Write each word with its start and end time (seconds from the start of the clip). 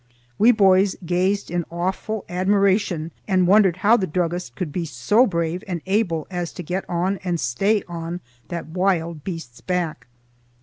We 0.39 0.51
boys 0.51 0.95
gazed 1.05 1.51
in 1.51 1.63
awful 1.69 2.25
admiration 2.27 3.11
and 3.27 3.45
wondered 3.45 3.77
how 3.85 3.97
the 3.97 4.07
druggist 4.07 4.55
could 4.55 4.71
be 4.71 4.83
so 4.83 5.27
brave 5.27 5.63
and 5.67 5.79
able 5.85 6.25
as 6.31 6.51
to 6.53 6.63
get 6.63 6.89
on 6.89 7.19
and 7.23 7.39
stay 7.39 7.83
on 7.87 8.19
that 8.47 8.65
wild 8.65 9.23
beast's 9.23 9.61
back. 9.61 10.07